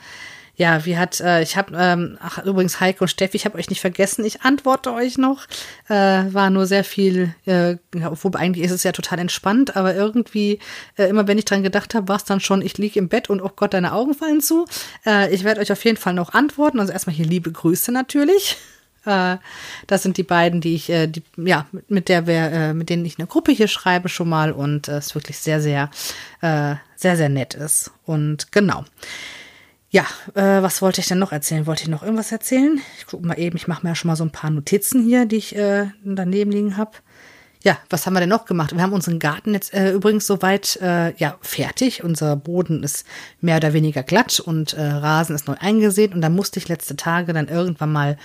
[0.58, 3.70] ja, wie hat, äh, ich habe, ähm, ach übrigens Heike und Steffi, ich habe euch
[3.70, 5.46] nicht vergessen, ich antworte euch noch.
[5.88, 9.94] Äh, war nur sehr viel, äh, ja, obwohl eigentlich ist es ja total entspannt, aber
[9.94, 10.58] irgendwie,
[10.98, 13.30] äh, immer wenn ich dran gedacht habe, war es dann schon, ich liege im Bett
[13.30, 14.66] und oh Gott, deine Augen fallen zu.
[15.06, 16.80] Äh, ich werde euch auf jeden Fall noch antworten.
[16.80, 18.58] Also erstmal hier liebe Grüße natürlich.
[19.06, 19.38] Äh,
[19.86, 23.06] das sind die beiden, die ich, äh, die, ja, mit der wir, äh, mit denen
[23.06, 25.92] ich eine Gruppe hier schreibe schon mal und es wirklich sehr, sehr,
[26.42, 27.92] äh, sehr, sehr nett ist.
[28.06, 28.86] Und genau.
[29.90, 31.66] Ja, äh, was wollte ich denn noch erzählen?
[31.66, 32.82] Wollte ich noch irgendwas erzählen?
[32.98, 35.26] Ich gucke mal eben, ich mache mir ja schon mal so ein paar Notizen hier,
[35.26, 36.92] die ich äh, daneben liegen habe.
[37.64, 38.76] Ja, was haben wir denn noch gemacht?
[38.76, 42.04] Wir haben unseren Garten jetzt äh, übrigens soweit äh, ja fertig.
[42.04, 43.06] Unser Boden ist
[43.42, 46.14] mehr oder weniger glatt und äh, Rasen ist neu eingesät.
[46.14, 48.18] Und da musste ich letzte Tage dann irgendwann mal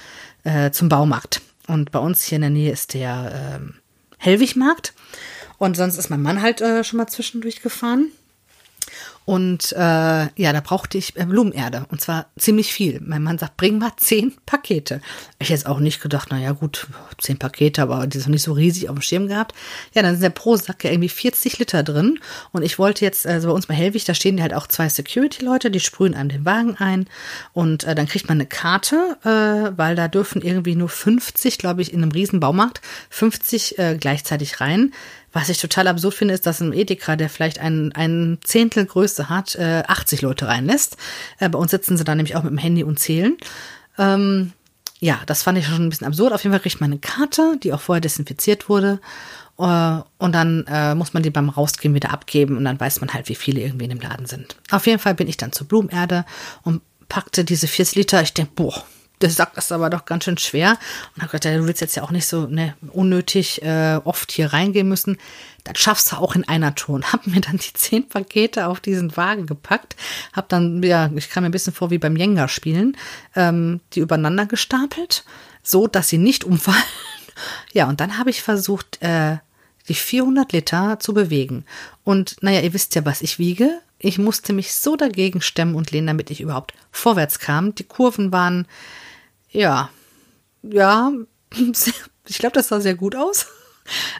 [0.44, 1.40] äh, zum Baumarkt.
[1.68, 3.72] Und bei uns hier in der Nähe ist der äh,
[4.18, 4.94] Hellwigmarkt.
[5.58, 8.08] Und sonst ist mein Mann halt äh, schon mal zwischendurch gefahren.
[9.24, 11.86] Und äh, ja, da brauchte ich äh, Blumenerde.
[11.90, 13.00] Und zwar ziemlich viel.
[13.04, 15.00] Mein Mann sagt, bring mal zehn Pakete.
[15.38, 18.88] Ich jetzt auch nicht gedacht, naja gut, zehn Pakete, aber die noch nicht so riesig
[18.88, 19.54] auf dem Schirm gehabt.
[19.94, 22.18] Ja, dann sind der pro Sack ja irgendwie 40 Liter drin.
[22.50, 25.70] Und ich wollte jetzt, also bei uns bei Hellwig, da stehen halt auch zwei Security-Leute,
[25.70, 27.06] die sprühen einem den Wagen ein.
[27.52, 31.82] Und äh, dann kriegt man eine Karte, äh, weil da dürfen irgendwie nur 50, glaube
[31.82, 32.80] ich, in einem riesen Baumarkt,
[33.10, 34.92] 50 äh, gleichzeitig rein.
[35.32, 39.28] Was ich total absurd finde, ist, dass ein Edeka, der vielleicht ein, ein Zehntel Größe
[39.28, 40.96] hat, äh, 80 Leute reinlässt.
[41.38, 43.36] Äh, bei uns sitzen sie da nämlich auch mit dem Handy und zählen.
[43.98, 44.52] Ähm,
[45.00, 46.32] ja, das fand ich schon ein bisschen absurd.
[46.32, 49.00] Auf jeden Fall kriegt man eine Karte, die auch vorher desinfiziert wurde.
[49.58, 53.12] Äh, und dann äh, muss man die beim Rausgehen wieder abgeben und dann weiß man
[53.12, 54.56] halt, wie viele irgendwie in dem Laden sind.
[54.70, 56.24] Auf jeden Fall bin ich dann zur Blumenerde
[56.62, 58.22] und packte diese 40 Liter.
[58.22, 58.84] Ich denke, boah,
[59.22, 60.78] der sagt das aber doch ganz schön schwer.
[61.14, 64.32] Und habe gesagt, ja, du willst jetzt ja auch nicht so ne, unnötig äh, oft
[64.32, 65.18] hier reingehen müssen.
[65.64, 67.00] Das schaffst du auch in einer Tour.
[67.12, 69.96] Hab mir dann die zehn Pakete auf diesen Wagen gepackt.
[70.32, 72.96] Hab dann, ja, ich kam mir ein bisschen vor wie beim Jenga spielen,
[73.36, 75.24] ähm, die übereinander gestapelt,
[75.62, 76.82] so dass sie nicht umfallen.
[77.72, 79.38] ja, und dann habe ich versucht, äh,
[79.88, 81.64] die 400 Liter zu bewegen.
[82.04, 83.80] Und naja, ihr wisst ja, was ich wiege.
[83.98, 87.74] Ich musste mich so dagegen stemmen und lehnen, damit ich überhaupt vorwärts kam.
[87.74, 88.66] Die Kurven waren
[89.52, 89.90] ja,
[90.62, 91.12] ja,
[92.28, 93.46] ich glaube, das sah sehr gut aus.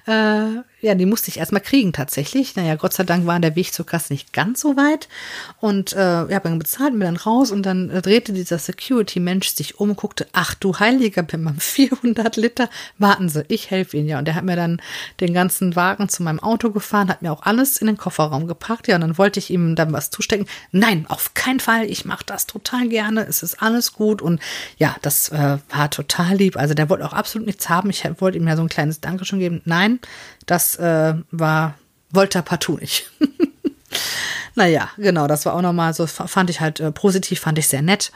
[0.07, 2.57] Äh, ja, die musste ich erstmal kriegen tatsächlich.
[2.57, 5.09] Naja, Gott sei Dank war der Weg zur Kasse nicht ganz so weit.
[5.61, 9.79] Und äh, ich dann bezahlt, mir dann raus und dann äh, drehte dieser Security-Mensch sich
[9.79, 12.69] um und guckte, ach du Heiliger, bin mal 400 Liter,
[12.99, 14.19] warten Sie, ich helfe Ihnen ja.
[14.19, 14.83] Und der hat mir dann
[15.21, 18.89] den ganzen Wagen zu meinem Auto gefahren, hat mir auch alles in den Kofferraum gepackt.
[18.89, 20.47] Ja, und dann wollte ich ihm dann was zustecken.
[20.73, 24.21] Nein, auf keinen Fall, ich mache das total gerne, es ist alles gut.
[24.21, 24.41] Und
[24.79, 26.57] ja, das äh, war total lieb.
[26.57, 27.89] Also der wollte auch absolut nichts haben.
[27.91, 29.63] Ich wollte ihm ja so ein kleines Dankeschön geben.
[29.65, 30.01] Nein,
[30.47, 31.75] das äh, war,
[32.11, 33.11] wollte er partout nicht.
[34.55, 37.83] naja, genau, das war auch nochmal so, fand ich halt äh, positiv, fand ich sehr
[37.83, 38.13] nett,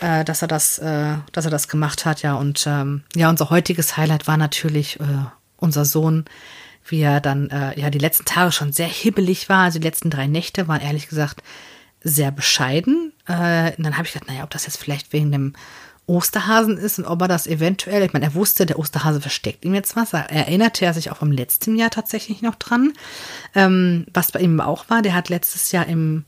[0.00, 2.34] äh, dass er das, äh, dass er das gemacht hat, ja.
[2.34, 5.24] Und ähm, ja, unser heutiges Highlight war natürlich äh,
[5.56, 6.24] unser Sohn,
[6.84, 9.64] wie er dann äh, ja die letzten Tage schon sehr hibbelig war.
[9.64, 11.42] Also die letzten drei Nächte waren ehrlich gesagt
[12.02, 13.12] sehr bescheiden.
[13.26, 15.52] Äh, und dann habe ich gedacht, naja, ob das jetzt vielleicht wegen dem
[16.06, 19.74] Osterhasen ist und ob er das eventuell, ich meine, er wusste, der Osterhase versteckt ihm
[19.74, 20.12] jetzt was.
[20.12, 22.92] Er erinnerte er sich auch vom letzten Jahr tatsächlich noch dran.
[23.54, 26.24] Ähm, was bei ihm auch war, der hat letztes Jahr im,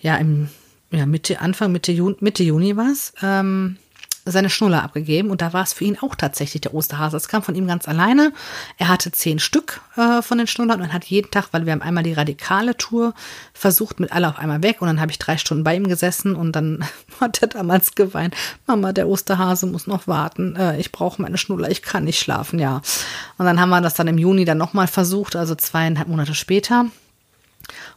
[0.00, 0.48] ja, im,
[0.90, 3.76] ja, Mitte, Anfang, Mitte Juni, Mitte Juni war es, ähm,
[4.24, 7.16] seine Schnuller abgegeben und da war es für ihn auch tatsächlich der Osterhase.
[7.16, 8.32] Es kam von ihm ganz alleine.
[8.78, 11.82] Er hatte zehn Stück äh, von den Schnullern und hat jeden Tag, weil wir haben
[11.82, 13.14] einmal die radikale Tour
[13.54, 16.34] versucht mit alle auf einmal weg und dann habe ich drei Stunden bei ihm gesessen
[16.34, 16.84] und dann
[17.20, 18.34] hat er damals geweint.
[18.66, 20.56] Mama, der Osterhase muss noch warten.
[20.56, 22.82] Äh, ich brauche meine Schnuller, ich kann nicht schlafen, ja.
[23.38, 26.86] Und dann haben wir das dann im Juni dann nochmal versucht, also zweieinhalb Monate später.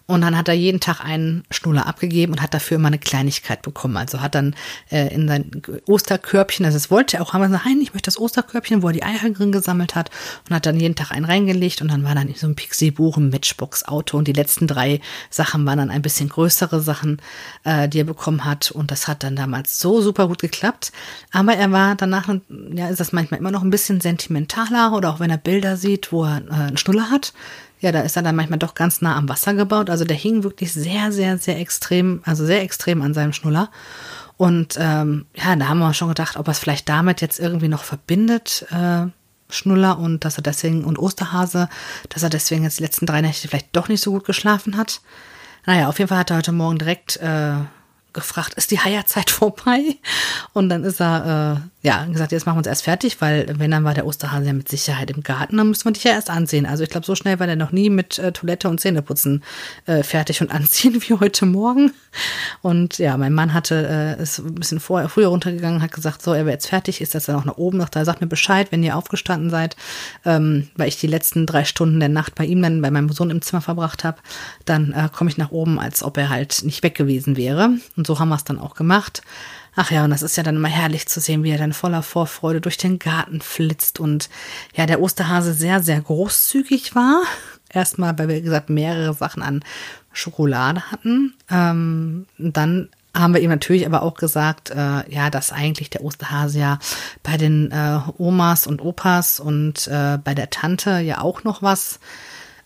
[0.05, 3.61] Und dann hat er jeden Tag einen Schnuller abgegeben und hat dafür immer eine Kleinigkeit
[3.61, 3.95] bekommen.
[3.95, 4.53] Also hat dann
[4.91, 5.49] äh, in sein
[5.85, 8.87] Osterkörbchen, also das wollte er auch, haben wir gesagt, nein, ich möchte das Osterkörbchen, wo
[8.87, 10.11] er die Eier drin gesammelt hat
[10.47, 13.29] und hat dann jeden Tag einen reingelegt und dann war dann so ein Pixie-Buch, ein
[13.29, 17.21] Matchbox-Auto und die letzten drei Sachen waren dann ein bisschen größere Sachen,
[17.63, 20.91] äh, die er bekommen hat und das hat dann damals so super gut geklappt.
[21.31, 22.27] Aber er war danach,
[22.75, 26.11] ja, ist das manchmal immer noch ein bisschen sentimentaler oder auch wenn er Bilder sieht,
[26.11, 27.33] wo er äh, einen Schnuller hat,
[27.83, 29.89] ja, da ist er dann manchmal doch ganz nah am Wasser gebaut.
[29.89, 33.69] Also der hing wirklich sehr, sehr, sehr extrem, also sehr extrem an seinem Schnuller.
[34.37, 37.67] Und ähm, ja, da haben wir schon gedacht, ob er es vielleicht damit jetzt irgendwie
[37.67, 39.07] noch verbindet, äh,
[39.49, 41.67] Schnuller und dass er deswegen und Osterhase,
[42.07, 45.01] dass er deswegen jetzt die letzten drei Nächte vielleicht doch nicht so gut geschlafen hat.
[45.65, 47.55] Naja, auf jeden Fall hat er heute Morgen direkt äh,
[48.13, 49.97] gefragt, ist die Heierzeit vorbei?
[50.53, 53.83] Und dann ist er ja, gesagt, jetzt machen wir uns erst fertig, weil wenn dann
[53.83, 56.65] war der Osterhase ja mit Sicherheit im Garten, dann müssen wir dich ja erst ansehen.
[56.65, 59.43] Also ich glaube, so schnell war der noch nie mit äh, Toilette und Zähneputzen
[59.85, 61.91] äh, fertig und anziehen wie heute Morgen.
[62.61, 66.31] Und ja, mein Mann hatte äh, ist ein bisschen vorher, früher runtergegangen, hat gesagt, so,
[66.31, 68.71] er wäre jetzt fertig, ist das dann auch nach oben noch da, sagt mir Bescheid,
[68.71, 69.75] wenn ihr aufgestanden seid,
[70.23, 73.29] ähm, weil ich die letzten drei Stunden der Nacht bei ihm dann bei meinem Sohn
[73.29, 74.19] im Zimmer verbracht habe,
[74.63, 77.71] dann äh, komme ich nach oben, als ob er halt nicht weg gewesen wäre.
[77.97, 79.21] Und so haben wir es dann auch gemacht.
[79.75, 82.03] Ach ja, und das ist ja dann immer herrlich zu sehen, wie er dann voller
[82.03, 84.29] Vorfreude durch den Garten flitzt und
[84.75, 87.23] ja, der Osterhase sehr, sehr großzügig war.
[87.69, 89.63] Erstmal, weil wir, gesagt, mehrere Sachen an
[90.11, 91.33] Schokolade hatten.
[91.49, 96.59] Ähm, dann haben wir ihm natürlich aber auch gesagt, äh, ja, dass eigentlich der Osterhase
[96.59, 96.79] ja
[97.23, 101.99] bei den äh, Omas und Opas und äh, bei der Tante ja auch noch was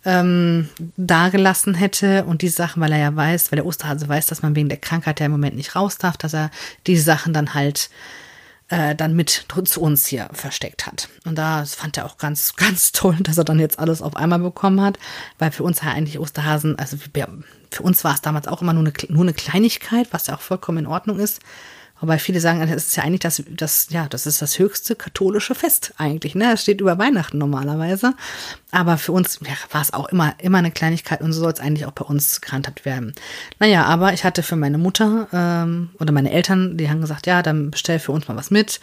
[0.06, 4.42] ähm, dagelassen hätte und die Sachen, weil er ja weiß, weil der Osterhase weiß, dass
[4.42, 6.52] man wegen der Krankheit ja im Moment nicht raus darf, dass er
[6.86, 7.90] die Sachen dann halt
[8.70, 11.10] äh, dann mit zu uns hier versteckt hat.
[11.26, 14.40] Und da fand er auch ganz, ganz toll, dass er dann jetzt alles auf einmal
[14.40, 15.00] bekommen hat,
[15.40, 18.84] weil für uns ja eigentlich Osterhasen, also für uns war es damals auch immer nur
[18.84, 21.40] eine, nur eine Kleinigkeit, was ja auch vollkommen in Ordnung ist.
[22.00, 25.56] Aber viele sagen, es ist ja eigentlich das, das, ja, das ist das höchste katholische
[25.56, 26.54] Fest eigentlich, ne?
[26.54, 28.14] Es steht über Weihnachten normalerweise.
[28.72, 31.60] Aber für uns ja, war es auch immer, immer eine Kleinigkeit und so soll es
[31.60, 33.14] eigentlich auch bei uns gehandhabt werden.
[33.60, 37.42] Naja, aber ich hatte für meine Mutter ähm, oder meine Eltern, die haben gesagt, ja,
[37.42, 38.80] dann bestell für uns mal was mit.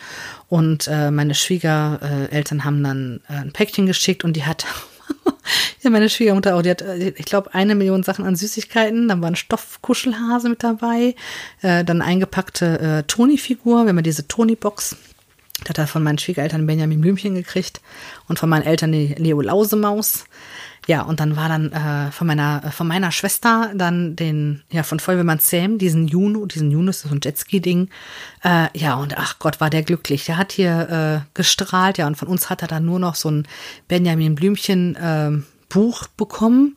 [0.48, 4.66] Und äh, meine Schwiegereltern haben dann äh, ein Päckchen geschickt und die hat
[5.82, 9.08] ja, meine Schwiegermutter auch, die hat, äh, ich glaube, eine Million Sachen an Süßigkeiten.
[9.08, 11.14] Dann war ein Stoffkuschelhase mit dabei.
[11.62, 14.96] Äh, dann eingepackte äh, Toni-Figur, wenn man diese Toni-Box.
[15.60, 17.80] Das hat er von meinen Schwiegereltern Benjamin Blümchen gekriegt
[18.28, 20.24] und von meinen Eltern die Leo Lausemaus.
[20.87, 25.01] Ja, und dann war dann äh, von meiner von meiner Schwester dann den ja von
[25.01, 27.88] Feuerwehrmann Sam diesen Juno, diesen Yunus, so ein Jetski-Ding.
[28.42, 30.27] Äh, ja und ach Gott, war der glücklich.
[30.27, 33.31] Der hat hier äh, gestrahlt, ja und von uns hat er dann nur noch so
[33.31, 33.49] ein
[33.88, 35.31] Benjamin Blümchen äh,
[35.68, 36.77] Buch bekommen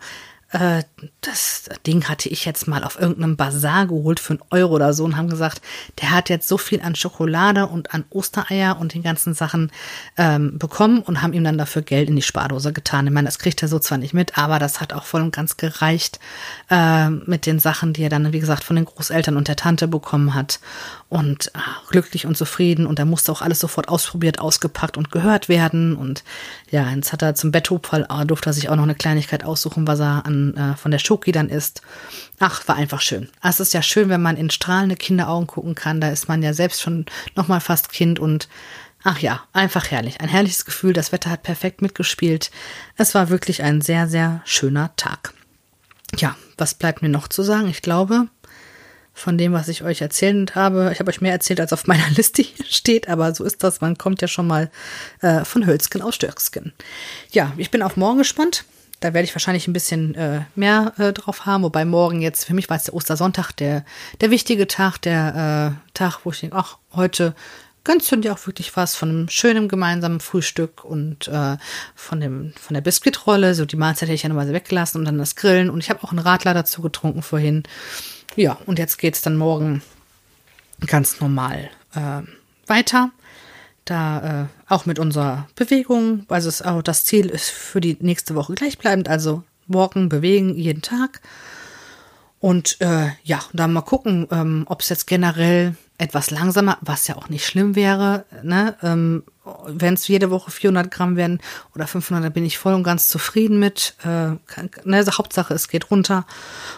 [0.52, 0.84] äh,
[1.22, 5.04] das Ding hatte ich jetzt mal auf irgendeinem Bazar geholt für einen Euro oder so
[5.04, 5.62] und haben gesagt,
[6.00, 9.72] der hat jetzt so viel an Schokolade und an Ostereier und den ganzen Sachen
[10.16, 13.08] ähm, bekommen und haben ihm dann dafür Geld in die Spardose getan.
[13.08, 15.36] Ich meine, das kriegt er so zwar nicht mit, aber das hat auch voll und
[15.36, 16.20] ganz gereicht
[16.70, 19.88] äh, mit den Sachen, die er dann, wie gesagt, von den Großeltern und der Tante
[19.88, 20.60] bekommen hat.
[21.10, 25.48] Und ach, glücklich und zufrieden und da musste auch alles sofort ausprobiert, ausgepackt und gehört
[25.48, 25.96] werden.
[25.96, 26.24] Und
[26.70, 29.88] ja, jetzt hat er zum Betthupferl, äh, durfte er sich auch noch eine Kleinigkeit aussuchen,
[29.88, 31.82] was er an äh, von der Schoki dann isst.
[32.40, 33.30] Ach, war einfach schön.
[33.42, 36.02] Es ist ja schön, wenn man in strahlende Kinderaugen gucken kann.
[36.02, 38.48] Da ist man ja selbst schon noch mal fast Kind und
[39.04, 40.22] ach ja, einfach herrlich.
[40.22, 40.94] Ein herrliches Gefühl.
[40.94, 42.52] Das Wetter hat perfekt mitgespielt.
[42.96, 45.34] Es war wirklich ein sehr, sehr schöner Tag.
[46.18, 47.68] Ja, was bleibt mir noch zu sagen?
[47.68, 48.28] Ich glaube,
[49.18, 50.92] von dem, was ich euch erzählt habe.
[50.94, 53.82] Ich habe euch mehr erzählt, als auf meiner Liste steht, aber so ist das.
[53.82, 54.70] Man kommt ja schon mal
[55.22, 56.74] äh, von Hölzken aus Stöcksken.
[57.32, 58.64] Ja, ich bin auf morgen gespannt.
[59.00, 62.56] Da werde ich wahrscheinlich ein bisschen äh, mehr äh, drauf haben, wobei morgen jetzt, für
[62.56, 63.86] mich war es der Ostersonntag, der,
[64.22, 67.36] der wichtige Tag, der äh, Tag, wo ich denke, ach, heute
[67.88, 71.58] gönnst du dir auch wirklich was von einem schönen gemeinsamen Frühstück und äh,
[71.96, 73.56] von, dem, von der Biskuitrolle.
[73.56, 75.70] So die Mahlzeit hätte ich ja nochmal weggelassen und dann das Grillen.
[75.70, 77.64] Und ich habe auch einen Radler dazu getrunken vorhin.
[78.36, 79.82] Ja, und jetzt geht es dann morgen
[80.86, 82.24] ganz normal äh,
[82.68, 83.12] weiter
[83.90, 88.36] da äh, auch mit unserer Bewegung, also es, auch das Ziel ist für die nächste
[88.36, 91.22] Woche gleichbleibend, also walken, bewegen jeden Tag.
[92.40, 97.16] Und äh, ja, dann mal gucken, ähm, ob es jetzt generell etwas langsamer, was ja
[97.16, 98.76] auch nicht schlimm wäre, ne?
[98.84, 99.24] Ähm,
[99.66, 101.40] wenn es jede Woche 400 Gramm werden
[101.74, 103.96] oder 500, da bin ich voll und ganz zufrieden mit.
[104.04, 104.40] Äh, ne?
[104.92, 106.26] Also Hauptsache, es geht runter.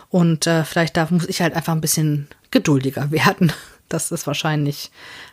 [0.10, 3.52] Und äh, vielleicht da muss ich halt einfach ein bisschen geduldiger werden.
[3.90, 4.92] Das ist wahrscheinlich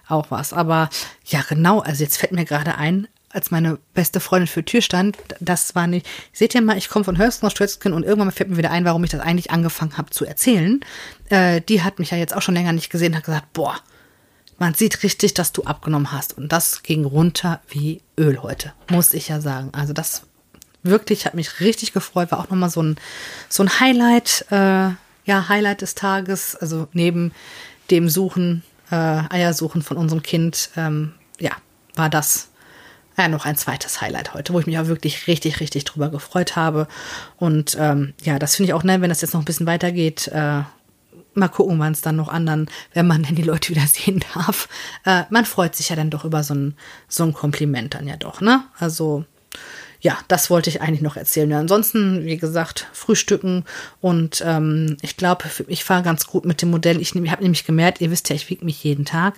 [0.09, 0.53] auch was.
[0.53, 0.91] Aber
[1.25, 5.19] ja, genau, also jetzt fällt mir gerade ein, als meine beste Freundin für Tür stand,
[5.41, 8.49] das war nicht, seht ihr mal, ich komme von Hölzgen aus Stötzken und irgendwann fällt
[8.49, 10.81] mir wieder ein, warum ich das eigentlich angefangen habe zu erzählen.
[11.29, 13.79] Äh, die hat mich ja jetzt auch schon länger nicht gesehen, hat gesagt, boah,
[14.59, 16.39] man sieht richtig, dass du abgenommen hast.
[16.39, 19.69] Und das ging runter wie Öl heute, muss ich ja sagen.
[19.73, 20.23] Also das
[20.83, 22.97] wirklich hat mich richtig gefreut, war auch nochmal so ein,
[23.49, 24.91] so ein Highlight, äh,
[25.27, 27.33] ja, Highlight des Tages, also neben
[27.91, 28.95] dem Suchen äh,
[29.31, 31.53] Eiersuchen von unserem Kind, ähm, ja,
[31.95, 32.49] war das
[33.17, 36.55] ja, noch ein zweites Highlight heute, wo ich mich auch wirklich richtig, richtig drüber gefreut
[36.55, 36.87] habe.
[37.39, 40.29] Und ähm, ja, das finde ich auch nett, wenn das jetzt noch ein bisschen weitergeht.
[40.29, 40.63] Äh,
[41.35, 44.69] mal gucken, wann es dann noch anderen, wenn man denn die Leute wieder sehen darf.
[45.05, 46.75] Äh, man freut sich ja dann doch über so ein,
[47.09, 48.65] so ein Kompliment dann ja doch, ne?
[48.79, 49.25] Also,
[50.01, 51.53] ja, das wollte ich eigentlich noch erzählen.
[51.53, 53.65] Ansonsten, wie gesagt, frühstücken
[54.01, 57.01] und ähm, ich glaube, ich fahre ganz gut mit dem Modell.
[57.01, 59.35] Ich, ich habe nämlich gemerkt, ihr wisst ja, ich wiege mich jeden Tag,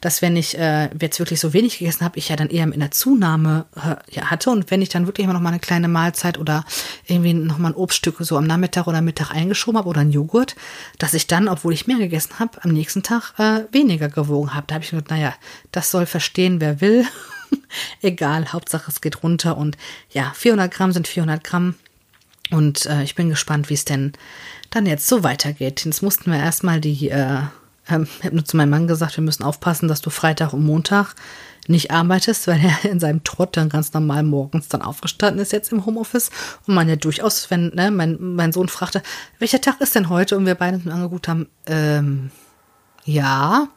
[0.00, 2.80] dass wenn ich äh, jetzt wirklich so wenig gegessen habe, ich ja dann eher in
[2.80, 5.88] der Zunahme äh, ja, hatte und wenn ich dann wirklich immer noch mal eine kleine
[5.88, 6.64] Mahlzeit oder
[7.06, 10.56] irgendwie noch mal ein Obststück so am Nachmittag oder Mittag eingeschoben habe oder ein Joghurt,
[10.98, 14.66] dass ich dann, obwohl ich mehr gegessen habe, am nächsten Tag äh, weniger gewogen habe.
[14.66, 15.34] Da habe ich gedacht, naja,
[15.70, 17.06] das soll verstehen, wer will.
[18.02, 19.76] Egal, Hauptsache es geht runter und
[20.10, 21.74] ja, 400 Gramm sind 400 Gramm.
[22.50, 24.12] Und äh, ich bin gespannt, wie es denn
[24.70, 25.84] dann jetzt so weitergeht.
[25.84, 27.38] Jetzt mussten wir erstmal die, äh,
[27.88, 30.64] äh, ich habe nur zu meinem Mann gesagt, wir müssen aufpassen, dass du Freitag und
[30.64, 31.14] Montag
[31.68, 35.72] nicht arbeitest, weil er in seinem Trott dann ganz normal morgens dann aufgestanden ist jetzt
[35.72, 36.30] im Homeoffice
[36.66, 39.02] und man ja durchaus, wenn ne, mein, mein Sohn fragte,
[39.38, 42.30] welcher Tag ist denn heute und wir beide angeguckt haben, ähm,
[43.04, 43.68] ja,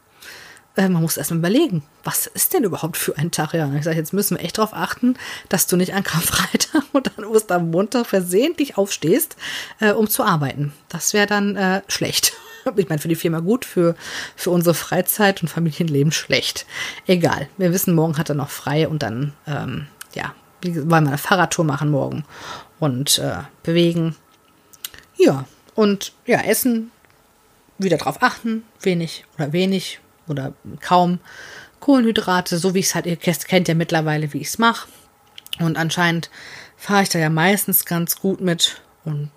[0.75, 3.53] äh, man muss erstmal überlegen, was ist denn überhaupt für ein Tag?
[3.53, 5.15] Ja, ich sage, jetzt müssen wir echt darauf achten,
[5.49, 9.35] dass du nicht an Karfreitag und an Ostermontag versehentlich aufstehst,
[9.79, 10.73] äh, um zu arbeiten.
[10.89, 12.33] Das wäre dann äh, schlecht.
[12.77, 13.95] Ich meine, für die Firma gut, für,
[14.35, 16.65] für unsere Freizeit und Familienleben schlecht.
[17.05, 17.47] Egal.
[17.57, 19.85] Wir wissen, morgen hat er noch frei und dann, ähm,
[20.15, 20.33] ja,
[20.63, 22.25] wollen wir eine Fahrradtour machen morgen
[22.79, 24.15] und äh, bewegen.
[25.15, 26.89] Ja, und ja, essen,
[27.77, 31.19] wieder drauf achten, wenig oder wenig oder kaum
[31.79, 34.88] Kohlenhydrate, so wie ich es halt, ihr kennt ja mittlerweile, wie ich es mache.
[35.59, 36.29] Und anscheinend
[36.77, 38.81] fahre ich da ja meistens ganz gut mit.
[39.03, 39.29] Und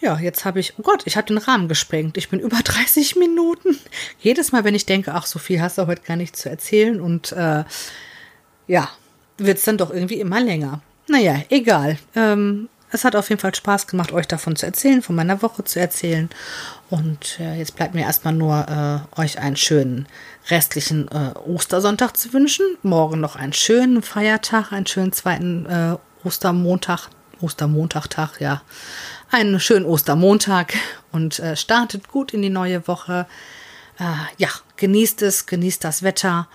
[0.00, 2.16] ja, jetzt habe ich, oh Gott, ich habe den Rahmen gesprengt.
[2.16, 3.78] Ich bin über 30 Minuten.
[4.20, 7.00] Jedes Mal, wenn ich denke, ach, so viel hast du heute gar nicht zu erzählen.
[7.00, 7.64] Und äh,
[8.66, 8.90] ja,
[9.38, 10.82] wird es dann doch irgendwie immer länger.
[11.08, 11.98] Naja, egal.
[12.14, 15.64] Ähm, es hat auf jeden Fall Spaß gemacht, euch davon zu erzählen, von meiner Woche
[15.64, 16.30] zu erzählen.
[16.90, 20.06] Und äh, jetzt bleibt mir erstmal nur, äh, euch einen schönen
[20.48, 22.64] restlichen äh, Ostersonntag zu wünschen.
[22.82, 27.08] Morgen noch einen schönen Feiertag, einen schönen zweiten äh, Ostermontag.
[27.40, 28.62] Ostermontagtag, ja.
[29.30, 30.74] Einen schönen Ostermontag
[31.10, 33.26] und äh, startet gut in die neue Woche.
[33.98, 34.04] Äh,
[34.38, 36.48] ja, genießt es, genießt das Wetter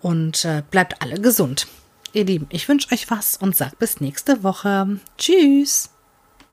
[0.00, 1.66] und bleibt alle gesund.
[2.12, 4.98] Ihr Lieben, ich wünsche euch was und sag bis nächste Woche.
[5.16, 5.90] Tschüss.